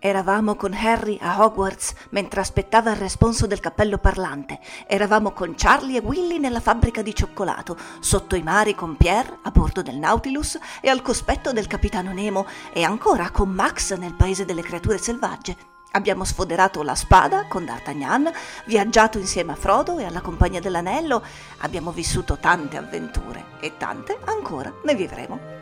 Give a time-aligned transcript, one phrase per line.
[0.00, 4.60] Eravamo con Harry a Hogwarts mentre aspettava il responso del cappello parlante.
[4.86, 9.50] Eravamo con Charlie e Willy nella fabbrica di cioccolato, sotto i mari con Pierre a
[9.50, 14.44] bordo del Nautilus e al cospetto del capitano Nemo e ancora con Max nel paese
[14.44, 15.56] delle creature selvagge.
[15.90, 18.30] Abbiamo sfoderato la spada con D'Artagnan,
[18.66, 21.24] viaggiato insieme a Frodo e alla Compagnia dell'Anello,
[21.58, 25.57] abbiamo vissuto tante avventure e tante ancora ne vivremo.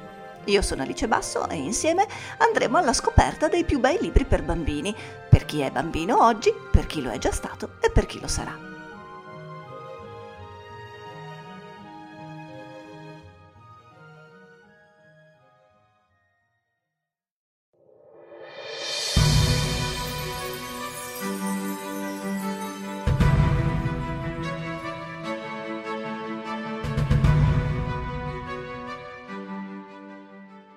[0.46, 2.06] Io sono Alice Basso e insieme
[2.38, 4.94] andremo alla scoperta dei più bei libri per bambini,
[5.28, 8.28] per chi è bambino oggi, per chi lo è già stato e per chi lo
[8.28, 8.75] sarà.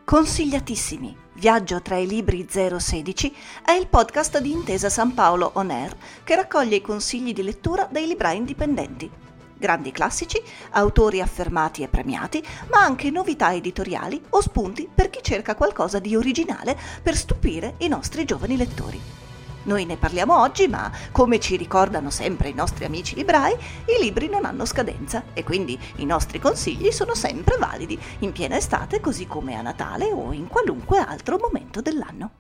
[0.10, 1.16] Consigliatissimi.
[1.36, 3.32] Viaggio tra i libri 016
[3.64, 7.88] è il podcast di Intesa San Paolo On Air che raccoglie i consigli di lettura
[7.92, 9.08] dei librai indipendenti.
[9.56, 15.54] Grandi classici, autori affermati e premiati, ma anche novità editoriali o spunti per chi cerca
[15.54, 19.00] qualcosa di originale per stupire i nostri giovani lettori.
[19.70, 24.28] Noi ne parliamo oggi, ma come ci ricordano sempre i nostri amici librai, i libri
[24.28, 29.28] non hanno scadenza e quindi i nostri consigli sono sempre validi in piena estate così
[29.28, 32.32] come a Natale o in qualunque altro momento dell'anno.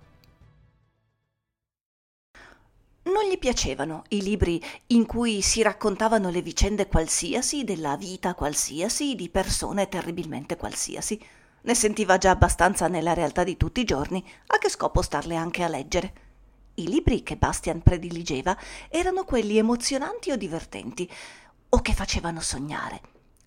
[3.03, 9.13] Non gli piacevano i libri in cui si raccontavano le vicende qualsiasi della vita qualsiasi
[9.13, 11.23] di persone terribilmente qualsiasi.
[11.61, 15.61] Ne sentiva già abbastanza nella realtà di tutti i giorni, a che scopo starle anche
[15.61, 16.28] a leggere.
[16.79, 18.57] I libri che Bastian prediligeva
[18.87, 21.11] erano quelli emozionanti o divertenti,
[21.71, 23.01] o che facevano sognare,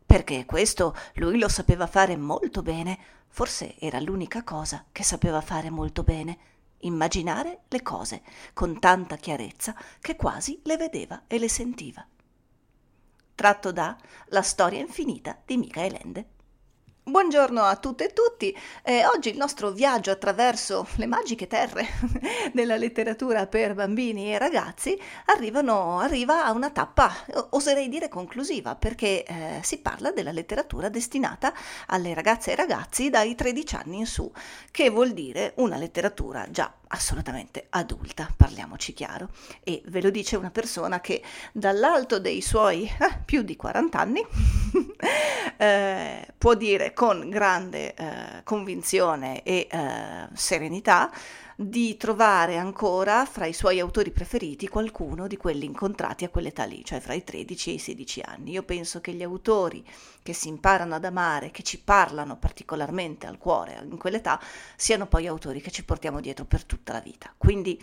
[0.04, 2.98] perché questo lui lo sapeva fare molto bene,
[3.28, 6.38] forse era l'unica cosa che sapeva fare molto bene,
[6.80, 8.22] immaginare le cose
[8.52, 12.06] con tanta chiarezza che quasi le vedeva e le sentiva.
[13.34, 16.28] Tratto da La storia infinita di Michael Ende.
[17.04, 18.56] Buongiorno a tutte e tutti.
[18.84, 21.84] Eh, oggi il nostro viaggio attraverso le magiche terre
[22.54, 24.96] della letteratura per bambini e ragazzi
[25.26, 27.12] arrivano, arriva a una tappa,
[27.50, 31.52] oserei dire conclusiva, perché eh, si parla della letteratura destinata
[31.86, 34.30] alle ragazze e ragazzi dai 13 anni in su,
[34.70, 39.30] che vuol dire una letteratura già assolutamente adulta, parliamoci chiaro.
[39.62, 41.22] E ve lo dice una persona che
[41.52, 44.22] dall'alto dei suoi eh, più di 40 anni
[45.56, 51.10] eh, può dire con grande eh, convinzione e eh, serenità
[51.68, 56.84] di trovare ancora fra i suoi autori preferiti qualcuno di quelli incontrati a quell'età lì,
[56.84, 58.50] cioè fra i 13 e i 16 anni.
[58.52, 59.84] Io penso che gli autori
[60.22, 64.40] che si imparano ad amare, che ci parlano particolarmente al cuore in quell'età,
[64.76, 67.32] siano poi autori che ci portiamo dietro per tutta la vita.
[67.36, 67.82] Quindi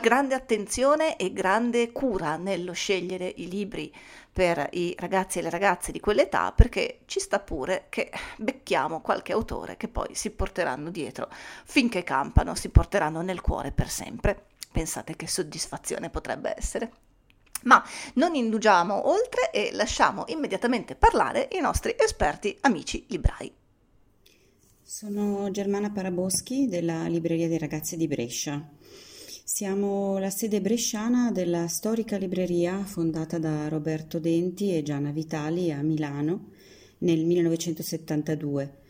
[0.00, 3.92] grande attenzione e grande cura nello scegliere i libri
[4.32, 9.32] per i ragazzi e le ragazze di quell'età perché ci sta pure che becchiamo qualche
[9.32, 11.28] autore che poi si porteranno dietro
[11.64, 14.46] finché campano, si porteranno nel cuore per sempre.
[14.70, 16.92] Pensate che soddisfazione potrebbe essere.
[17.62, 17.82] Ma
[18.14, 23.52] non indugiamo oltre e lasciamo immediatamente parlare i nostri esperti amici librai.
[24.82, 28.66] Sono Germana Paraboschi della Libreria dei Ragazzi di Brescia.
[29.50, 35.80] Siamo la sede bresciana della storica libreria fondata da Roberto Denti e Gianna Vitali a
[35.80, 36.50] Milano
[36.98, 38.80] nel 1972.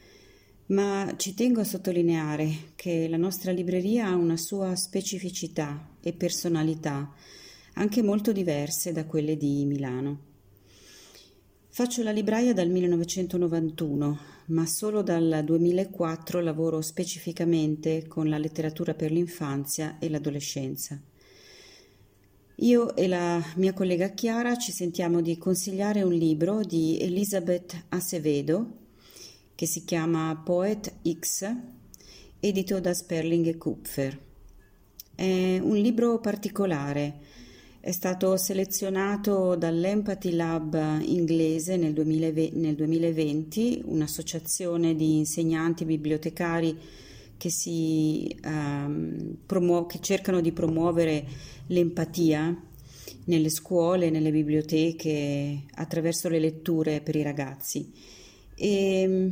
[0.67, 7.09] Ma ci tengo a sottolineare che la nostra libreria ha una sua specificità e personalità,
[7.75, 10.28] anche molto diverse da quelle di Milano.
[11.71, 19.13] Faccio la libraia dal 1991, ma solo dal 2004 lavoro specificamente con la letteratura per
[19.13, 21.01] l'infanzia e l'adolescenza.
[22.57, 28.73] Io e la mia collega Chiara ci sentiamo di consigliare un libro di Elisabeth Acevedo
[29.55, 31.55] che si chiama Poet X,
[32.41, 34.19] edito da Sperling e Kupfer.
[35.15, 37.21] È un libro particolare
[37.89, 46.77] è stato selezionato dall'Empathy Lab inglese nel 2020, un'associazione di insegnanti bibliotecari
[47.39, 51.25] che, si, um, promu- che cercano di promuovere
[51.69, 52.55] l'empatia
[53.25, 57.91] nelle scuole, nelle biblioteche, attraverso le letture per i ragazzi.
[58.55, 59.29] E mm,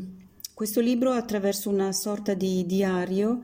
[0.54, 3.42] questo libro, attraverso una sorta di diario,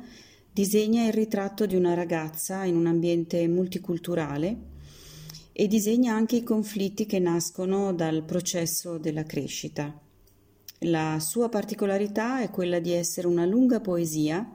[0.50, 4.70] disegna il ritratto di una ragazza in un ambiente multiculturale
[5.52, 9.94] e disegna anche i conflitti che nascono dal processo della crescita.
[10.80, 14.50] La sua particolarità è quella di essere una lunga poesia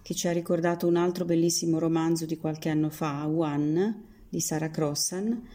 [0.00, 4.70] che ci ha ricordato un altro bellissimo romanzo di qualche anno fa, One, di Sarah
[4.70, 5.48] Crossan,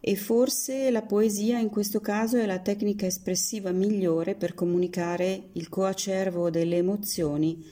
[0.00, 5.68] e forse la poesia in questo caso è la tecnica espressiva migliore per comunicare il
[5.68, 7.64] coacervo delle emozioni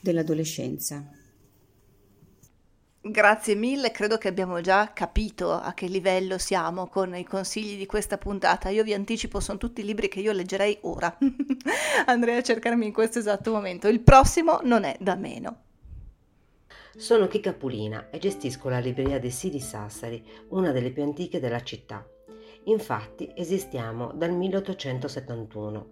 [0.00, 1.21] dell'adolescenza.
[3.04, 7.84] Grazie mille, credo che abbiamo già capito a che livello siamo con i consigli di
[7.84, 8.68] questa puntata.
[8.68, 11.18] Io vi anticipo, sono tutti libri che io leggerei ora.
[12.06, 13.88] Andrei a cercarmi in questo esatto momento.
[13.88, 15.62] Il prossimo non è da meno.
[16.96, 21.40] Sono Chica Pulina e gestisco la libreria dei Sì di Sassari, una delle più antiche
[21.40, 22.06] della città.
[22.66, 25.86] Infatti esistiamo dal 1871.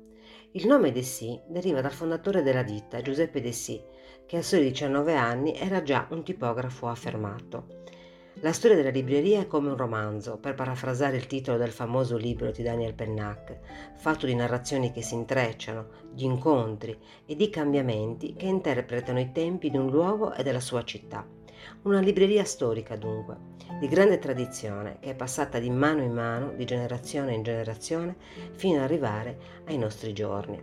[0.52, 3.80] Il nome De Sì deriva dal fondatore della ditta, Giuseppe De Sì,
[4.30, 7.80] che a soli 19 anni era già un tipografo affermato.
[8.42, 12.52] La storia della libreria è come un romanzo, per parafrasare il titolo del famoso libro
[12.52, 13.58] di Daniel Pennac,
[13.96, 16.96] fatto di narrazioni che si intrecciano, di incontri
[17.26, 21.26] e di cambiamenti che interpretano i tempi di un luogo e della sua città.
[21.82, 23.36] Una libreria storica dunque,
[23.80, 28.14] di grande tradizione che è passata di mano in mano, di generazione in generazione,
[28.52, 30.62] fino ad arrivare ai nostri giorni.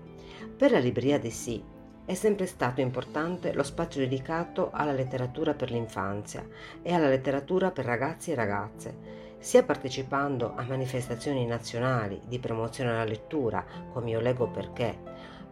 [0.55, 1.75] Per la libreria dei Sì
[2.07, 6.42] è sempre stato importante lo spazio dedicato alla letteratura per l'infanzia
[6.81, 8.98] e alla letteratura per ragazzi e ragazze,
[9.39, 15.00] sia partecipando a manifestazioni nazionali di promozione alla lettura, come Io leggo perché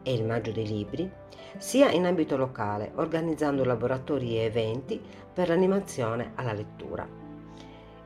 [0.02, 1.12] e il Maggio dei Libri,
[1.58, 5.02] sia in ambito locale, organizzando laboratori e eventi
[5.34, 7.06] per l'animazione alla lettura.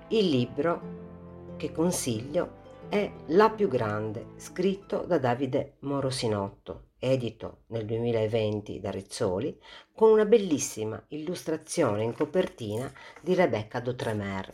[0.08, 2.58] Il libro che consiglio
[2.90, 9.58] è La più grande, scritto da Davide Morosinotto edito nel 2020 da Rizzoli,
[9.96, 12.92] con una bellissima illustrazione in copertina
[13.22, 14.52] di Rebecca D'Outremer.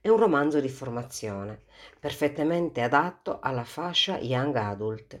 [0.00, 1.64] È un romanzo di formazione,
[2.00, 5.20] perfettamente adatto alla fascia young adult.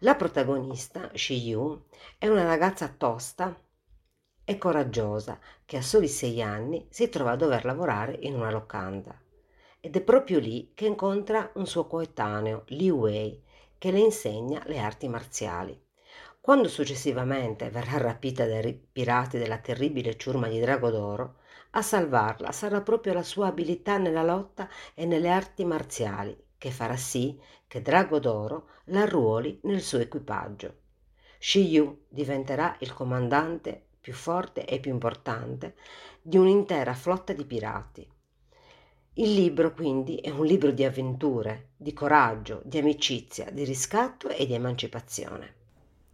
[0.00, 1.84] La protagonista, Shiyu,
[2.18, 3.58] è una ragazza tosta
[4.44, 9.18] e coraggiosa che a soli sei anni si trova a dover lavorare in una locanda.
[9.80, 13.42] Ed è proprio lì che incontra un suo coetaneo, Li Wei,
[13.84, 15.78] che le insegna le arti marziali.
[16.40, 21.34] Quando successivamente verrà rapita dai pirati della terribile ciurma di Drago d'Oro,
[21.72, 26.96] a salvarla sarà proprio la sua abilità nella lotta e nelle arti marziali che farà
[26.96, 27.38] sì
[27.68, 30.76] che Drago d'Oro la arruoli nel suo equipaggio.
[31.38, 35.74] Shiyu diventerà il comandante più forte e più importante
[36.22, 38.13] di un'intera flotta di pirati.
[39.16, 44.44] Il libro quindi è un libro di avventure, di coraggio, di amicizia, di riscatto e
[44.44, 45.54] di emancipazione.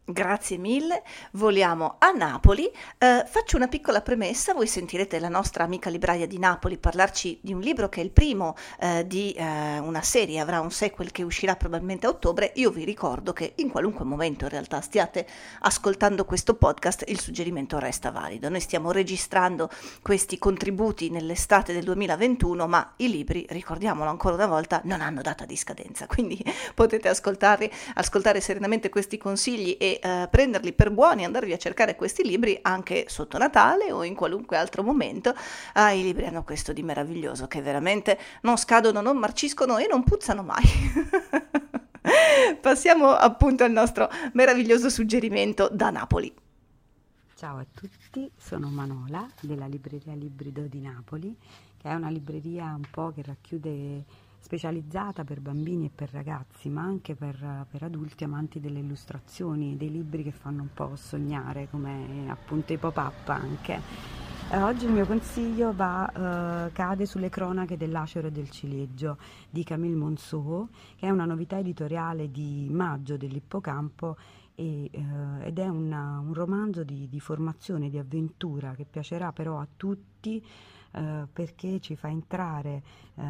[0.04, 2.68] Grazie mille, voliamo a Napoli.
[2.98, 7.52] Eh, faccio una piccola premessa, voi sentirete la nostra amica libraia di Napoli parlarci di
[7.52, 11.22] un libro che è il primo eh, di eh, una serie, avrà un sequel che
[11.22, 12.50] uscirà probabilmente a ottobre.
[12.56, 15.26] Io vi ricordo che in qualunque momento in realtà stiate
[15.60, 18.48] ascoltando questo podcast, il suggerimento resta valido.
[18.48, 19.70] Noi stiamo registrando
[20.02, 25.44] questi contributi nell'estate del 2021, ma i libri, ricordiamolo ancora una volta, non hanno data
[25.44, 26.42] di scadenza, quindi
[26.74, 27.70] potete ascoltare,
[28.40, 33.38] serenamente questi consigli e eh, prenderli per buoni, andarvi a cercare questi libri anche sotto
[33.38, 35.34] Natale o in qualunque altro momento.
[35.74, 40.04] Ah, i libri hanno questo di meraviglioso che veramente non scadono, non marciscono e non
[40.04, 40.64] puzzano mai.
[42.60, 46.32] Passiamo appunto al nostro meraviglioso suggerimento da Napoli.
[47.34, 51.34] Ciao a tutti, sono Manola della libreria Librido di Napoli,
[51.78, 54.04] che è una libreria un po' che racchiude
[54.40, 59.90] specializzata per bambini e per ragazzi, ma anche per, per, adulti amanti delle illustrazioni, dei
[59.90, 63.80] libri che fanno un po' sognare, come appunto i pop-up anche.
[64.52, 69.18] Eh, oggi il mio consiglio va, eh, cade sulle cronache dell'acero e del ciliegio
[69.48, 74.16] di Camille Monceau, che è una novità editoriale di maggio dell'Ippocampo
[74.56, 79.60] e, eh, ed è una, un romanzo di, di formazione, di avventura che piacerà però
[79.60, 80.44] a tutti
[80.92, 82.82] eh, perché ci fa entrare
[83.14, 83.22] eh,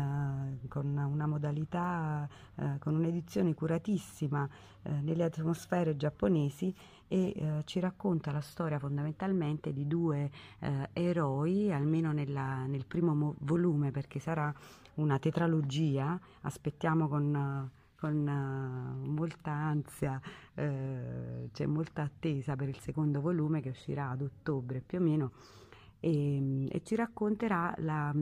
[0.68, 4.48] con una modalità, eh, con un'edizione curatissima
[4.82, 6.74] eh, nelle atmosfere giapponesi
[7.06, 10.30] e eh, ci racconta la storia fondamentalmente di due
[10.92, 14.52] eroi, almeno nella, nel primo mo- volume perché sarà
[14.94, 17.68] una tetralogia, aspettiamo con
[18.00, 20.18] con uh, molta ansia,
[20.54, 25.32] uh, c'è molta attesa per il secondo volume che uscirà ad ottobre più o meno
[26.00, 28.12] e, e ci racconterà la,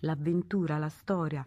[0.00, 1.44] l'avventura, la storia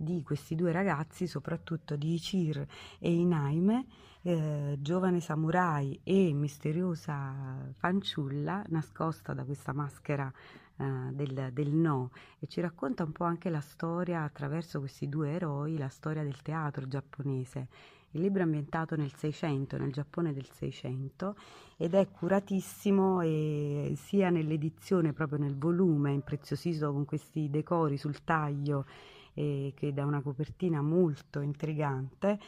[0.00, 2.64] di questi due ragazzi, soprattutto di Ichir
[2.98, 3.86] e Inaime,
[4.22, 10.32] eh, giovane samurai e misteriosa fanciulla nascosta da questa maschera
[10.76, 15.30] eh, del, del, no e ci racconta un po' anche la storia attraverso questi due
[15.30, 17.68] eroi, la storia del teatro giapponese.
[18.12, 21.36] Il libro è ambientato nel 600, nel Giappone del 600
[21.76, 28.86] ed è curatissimo e sia nell'edizione, proprio nel volume, impreziosito con questi decori sul taglio
[29.34, 32.38] eh, che dà una copertina molto intrigante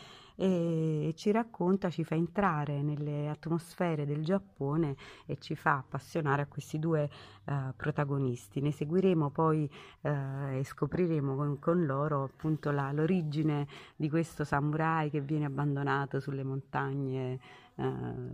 [0.41, 6.47] e ci racconta, ci fa entrare nelle atmosfere del Giappone e ci fa appassionare a
[6.47, 7.11] questi due
[7.45, 8.63] uh, protagonisti.
[8.63, 9.71] Ne seguiremo poi
[10.01, 16.21] uh, e scopriremo con, con loro appunto la, l'origine di questo samurai che viene abbandonato
[16.21, 17.39] sulle montagne
[17.75, 17.85] uh,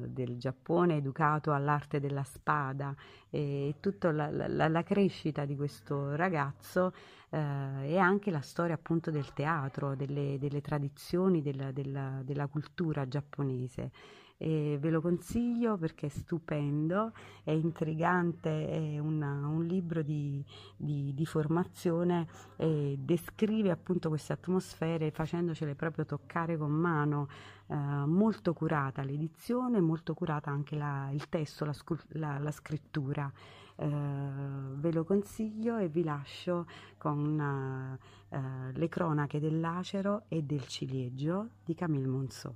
[0.07, 2.95] del Giappone, educato all'arte della spada
[3.31, 6.93] e tutta la, la, la crescita di questo ragazzo
[7.31, 13.09] eh, e anche la storia appunto del teatro, delle, delle tradizioni della, della, della cultura
[13.09, 13.91] giapponese.
[14.38, 17.12] E ve lo consiglio perché è stupendo,
[17.43, 20.45] è intrigante, è una, un libro di,
[20.76, 22.26] di, di formazione
[22.57, 27.28] e descrive appunto queste atmosfere facendocele proprio toccare con mano,
[27.69, 31.75] eh, molto curata l'edizione, molto curata anche la, il testo, la,
[32.09, 33.33] la, la scrittura.
[33.78, 36.66] Eh, ve lo consiglio e vi lascio
[36.97, 37.99] con
[38.31, 38.38] uh,
[38.73, 42.55] le cronache dell'acero e del ciliegio di Camille Monceau.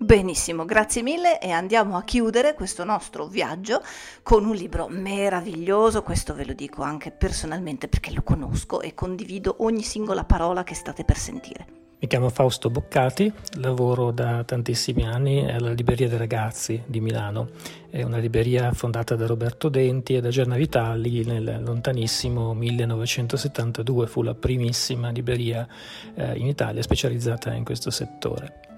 [0.00, 3.82] Benissimo, grazie mille e andiamo a chiudere questo nostro viaggio
[4.22, 9.56] con un libro meraviglioso, questo ve lo dico anche personalmente perché lo conosco e condivido
[9.58, 11.66] ogni singola parola che state per sentire.
[11.98, 17.50] Mi chiamo Fausto Boccati, lavoro da tantissimi anni alla Libreria dei Ragazzi di Milano.
[17.90, 24.06] È una libreria fondata da Roberto Denti e da Gianna Vitali nel lontanissimo 1972.
[24.06, 25.66] Fu la primissima libreria
[26.14, 28.77] eh, in Italia specializzata in questo settore.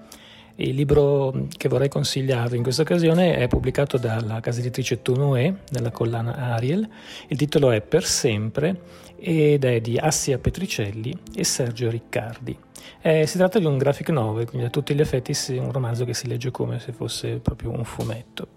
[0.55, 5.91] Il libro che vorrei consigliarvi in questa occasione è pubblicato dalla casa editrice Tonoe nella
[5.91, 6.87] collana Ariel.
[7.27, 8.81] Il titolo è Per sempre
[9.17, 12.57] ed è di Assia Petricelli e Sergio Riccardi.
[13.01, 16.13] Eh, si tratta di un graphic novel, quindi a tutti gli effetti un romanzo che
[16.13, 18.47] si legge come se fosse proprio un fumetto.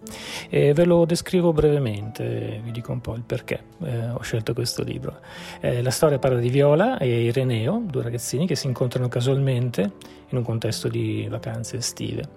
[0.51, 4.83] Eh, ve lo descrivo brevemente, vi dico un po' il perché eh, ho scelto questo
[4.83, 5.21] libro.
[5.61, 9.93] Eh, la storia parla di Viola e Ireneo, due ragazzini che si incontrano casualmente
[10.35, 12.31] in un contesto di vacanze estive.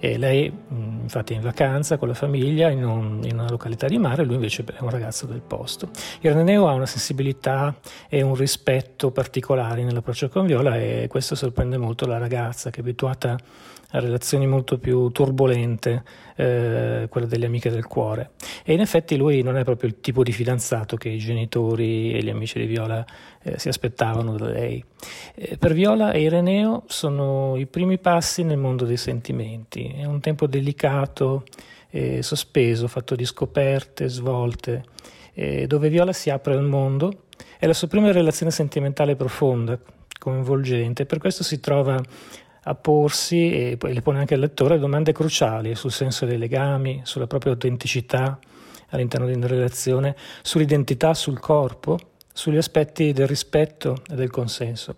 [0.00, 3.98] Lei mm, infatti è in vacanza con la famiglia in, un, in una località di
[3.98, 5.90] mare, lui invece è un ragazzo del posto.
[6.20, 7.74] Ireneo ha una sensibilità
[8.08, 12.80] e un rispetto particolari nell'approccio con Viola e questo sorprende molto la ragazza che è
[12.80, 13.38] abituata
[13.94, 16.02] a relazioni molto più turbolente,
[16.36, 18.30] eh, quelle delle amiche del cuore.
[18.64, 22.22] E in effetti lui non è proprio il tipo di fidanzato che i genitori e
[22.22, 23.04] gli amici di Viola
[23.42, 24.82] eh, si aspettavano da lei.
[25.34, 29.94] Eh, per Viola e Ireneo sono i primi passi nel mondo dei sentimenti.
[29.94, 31.44] È un tempo delicato,
[31.94, 34.82] e sospeso, fatto di scoperte, svolte,
[35.34, 37.24] eh, dove Viola si apre al mondo.
[37.58, 39.78] È la sua prima relazione sentimentale profonda,
[40.22, 42.00] coinvolgente, per questo si trova
[42.64, 47.00] a porsi e poi le pone anche al lettore domande cruciali sul senso dei legami,
[47.02, 48.38] sulla propria autenticità
[48.90, 51.98] all'interno di una relazione, sull'identità, sul corpo,
[52.32, 54.96] sugli aspetti del rispetto e del consenso.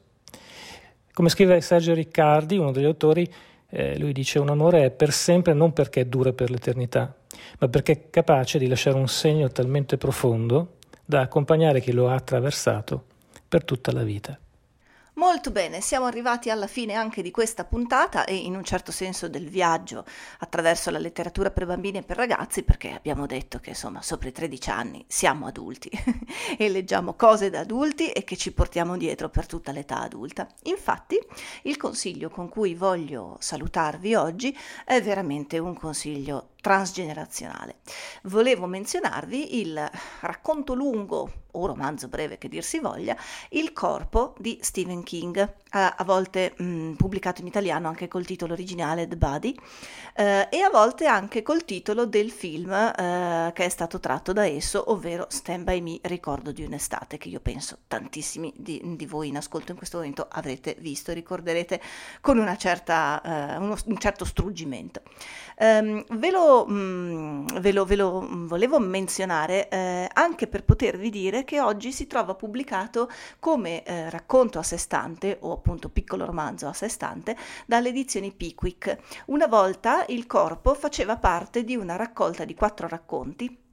[1.13, 3.27] Come scrive Sergio Riccardi, uno degli autori,
[3.71, 7.17] eh, lui dice un amore è per sempre non perché dura per l'eternità,
[7.61, 12.15] ma perché è capace di lasciare un segno talmente profondo da accompagnare chi lo ha
[12.15, 13.05] attraversato
[13.49, 14.39] per tutta la vita.
[15.17, 19.29] Molto bene, siamo arrivati alla fine anche di questa puntata e in un certo senso
[19.29, 20.05] del viaggio
[20.41, 24.33] attraverso la letteratura per bambini e per ragazzi perché abbiamo detto che insomma sopra i
[24.33, 25.89] 13 anni siamo adulti
[26.59, 30.49] e leggiamo cose da adulti e che ci portiamo dietro per tutta l'età adulta.
[30.65, 31.17] Infatti
[31.63, 37.81] il consiglio con cui voglio salutarvi oggi è veramente un consiglio transgenerazionale.
[38.23, 39.91] Volevo menzionarvi il
[40.21, 43.17] racconto lungo o romanzo breve che dir si voglia,
[43.51, 48.53] Il corpo di Stephen King, a, a volte mh, pubblicato in italiano anche col titolo
[48.53, 49.55] originale The Body
[50.15, 54.47] eh, e a volte anche col titolo del film eh, che è stato tratto da
[54.47, 59.29] esso, ovvero Stand By Me, ricordo di un'estate, che io penso tantissimi di, di voi
[59.29, 61.81] in ascolto in questo momento avrete visto e ricorderete
[62.21, 65.03] con una certa, eh, uno, un certo struggimento.
[65.57, 71.45] Um, ve, lo, mh, ve, lo, ve, lo, volevo menzionare eh, anche per potervi dire
[71.45, 76.69] che oggi si trova pubblicato come eh, racconto a sé stante o appunto piccolo romanzo
[76.69, 78.97] a sé stante dalle edizioni Pickwick.
[79.27, 83.64] Una volta il corpo faceva parte di una raccolta di quattro racconti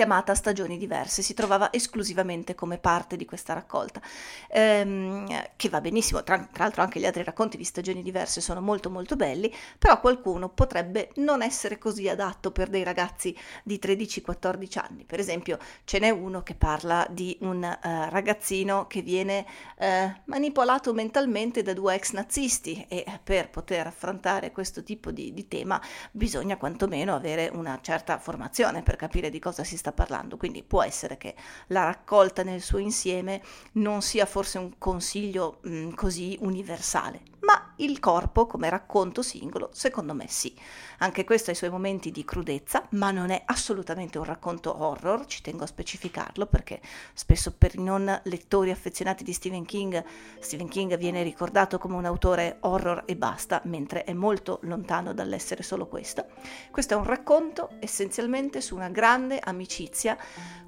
[0.00, 4.00] chiamata Stagioni diverse, si trovava esclusivamente come parte di questa raccolta,
[4.48, 5.26] ehm,
[5.56, 8.88] che va benissimo, tra, tra, l'altro anche gli altri racconti di Stagioni diverse sono molto
[8.88, 15.04] molto belli, però qualcuno potrebbe non essere così adatto per dei ragazzi di 13-14 anni,
[15.04, 19.44] per esempio ce n'è uno che parla di un uh, ragazzino che viene
[19.76, 19.84] uh,
[20.24, 25.78] manipolato mentalmente da due ex nazisti e per poter affrontare questo tipo di, di tema
[26.10, 30.62] bisogna quantomeno avere una certa formazione per capire di cosa si sta sta parlando, quindi
[30.62, 31.34] può essere che
[31.68, 33.42] la raccolta nel suo insieme
[33.72, 40.14] non sia forse un consiglio mh, così universale, ma il corpo come racconto singolo secondo
[40.14, 40.54] me sì.
[40.98, 45.24] Anche questo ha i suoi momenti di crudezza, ma non è assolutamente un racconto horror,
[45.26, 46.80] ci tengo a specificarlo perché
[47.14, 50.04] spesso per i non lettori affezionati di Stephen King,
[50.40, 55.62] Stephen King viene ricordato come un autore horror e basta, mentre è molto lontano dall'essere
[55.62, 56.26] solo questo.
[56.70, 60.18] Questo è un racconto essenzialmente su una grande amicizia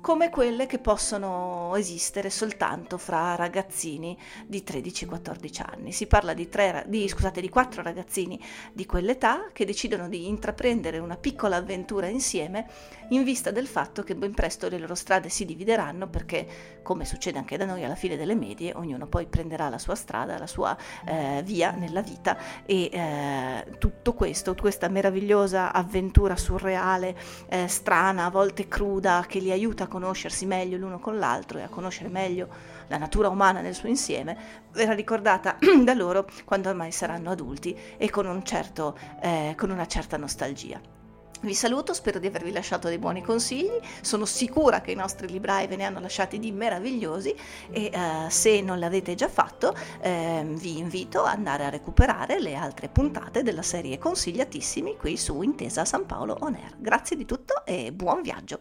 [0.00, 5.92] come quelle che possono esistere soltanto fra ragazzini di 13-14 anni.
[5.92, 8.40] Si parla di, tre, scusate, di quattro ragazzini
[8.73, 12.66] di quell'età che decidono di intraprendere una piccola avventura insieme
[13.11, 17.38] in vista del fatto che ben presto le loro strade si divideranno perché, come succede
[17.38, 20.76] anche da noi alla fine delle medie, ognuno poi prenderà la sua strada, la sua
[21.04, 27.16] eh, via nella vita e eh, tutto questo, questa meravigliosa avventura surreale,
[27.49, 31.62] eh, strana, a volte cruda, che li aiuta a conoscersi meglio l'uno con l'altro e
[31.62, 32.49] a conoscere meglio
[32.93, 34.37] la natura umana nel suo insieme,
[34.73, 39.87] verrà ricordata da loro quando ormai saranno adulti e con, un certo, eh, con una
[39.87, 40.79] certa nostalgia.
[41.41, 45.67] Vi saluto, spero di avervi lasciato dei buoni consigli, sono sicura che i nostri librai
[45.67, 47.35] ve ne hanno lasciati di meravigliosi
[47.69, 52.55] e uh, se non l'avete già fatto eh, vi invito ad andare a recuperare le
[52.55, 56.77] altre puntate della serie consigliatissimi qui su Intesa San Paolo On Air.
[56.79, 58.61] Grazie di tutto e buon viaggio!